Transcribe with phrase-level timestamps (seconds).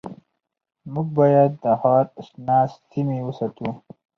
[0.93, 2.57] موږ باید د ښار شنه
[2.89, 3.67] سیمې وساتو